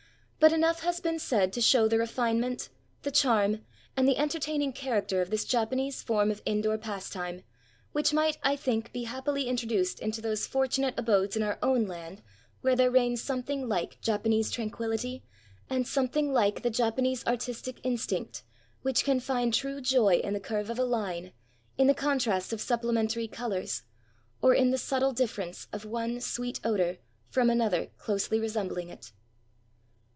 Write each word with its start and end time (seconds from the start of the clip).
But 0.43 0.53
enough 0.53 0.81
has 0.81 0.99
been 0.99 1.19
said 1.19 1.53
to 1.53 1.61
show 1.61 1.87
the 1.87 1.99
refinement, 1.99 2.69
the 3.03 3.11
charm, 3.11 3.63
and 3.95 4.07
the 4.07 4.17
entertaining 4.17 4.73
character 4.73 5.21
of 5.21 5.29
this 5.29 5.45
Japanese 5.45 6.01
form 6.01 6.31
of 6.31 6.41
indoor 6.47 6.79
pastime, 6.79 7.43
which 7.91 8.11
might, 8.11 8.39
I 8.41 8.55
think, 8.55 8.91
be 8.91 9.03
happily 9.03 9.43
intro 9.43 9.69
duced 9.69 9.99
into 9.99 10.19
those 10.19 10.47
fortunate 10.47 10.95
abodes 10.97 11.35
in 11.35 11.43
our 11.43 11.59
own 11.61 11.85
land 11.85 12.23
where 12.61 12.75
there 12.75 12.89
reigns 12.89 13.21
something 13.21 13.69
like 13.69 14.01
Japanese 14.01 14.49
tranquillity 14.49 15.21
and 15.69 15.87
something 15.87 16.35
Uke 16.35 16.63
the 16.63 16.71
Japanese 16.71 17.23
artistic 17.27 17.79
instinct 17.83 18.41
which 18.81 19.03
can 19.05 19.19
find 19.19 19.53
true 19.53 19.79
joy 19.79 20.15
in 20.23 20.33
the 20.33 20.39
curve 20.39 20.71
of 20.71 20.79
a 20.79 20.83
line, 20.83 21.33
in 21.77 21.85
the 21.85 21.93
contrast 21.93 22.51
of 22.51 22.61
supplementary 22.61 23.27
colors, 23.27 23.83
or 24.41 24.55
in 24.55 24.71
the 24.71 24.79
subtle 24.79 25.13
difference 25.13 25.67
of 25.71 25.85
one 25.85 26.19
sweet 26.19 26.59
odor 26.63 26.97
from 27.29 27.51
another 27.51 27.91
closely 27.99 28.39
resembling 28.39 28.89
it. 28.89 29.11